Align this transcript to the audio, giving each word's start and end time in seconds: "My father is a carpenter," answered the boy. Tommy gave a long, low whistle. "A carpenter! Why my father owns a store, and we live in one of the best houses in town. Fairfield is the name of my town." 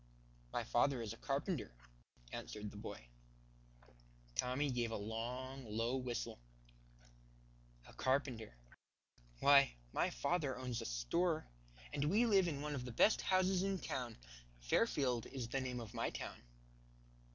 "My 0.51 0.63
father 0.63 0.99
is 0.99 1.13
a 1.13 1.17
carpenter," 1.17 1.71
answered 2.31 2.71
the 2.71 2.75
boy. 2.77 3.05
Tommy 4.33 4.71
gave 4.71 4.89
a 4.89 4.95
long, 4.95 5.63
low 5.67 5.95
whistle. 5.97 6.39
"A 7.85 7.93
carpenter! 7.93 8.55
Why 9.41 9.75
my 9.93 10.09
father 10.09 10.57
owns 10.57 10.81
a 10.81 10.85
store, 10.85 11.45
and 11.93 12.05
we 12.05 12.25
live 12.25 12.47
in 12.47 12.61
one 12.63 12.73
of 12.73 12.85
the 12.85 12.91
best 12.91 13.21
houses 13.21 13.61
in 13.61 13.77
town. 13.77 14.17
Fairfield 14.59 15.27
is 15.27 15.49
the 15.49 15.61
name 15.61 15.79
of 15.79 15.93
my 15.93 16.09
town." 16.09 16.41